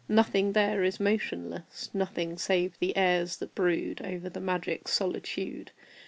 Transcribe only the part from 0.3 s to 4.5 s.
there is motionless Nothing save the airs that brood Over the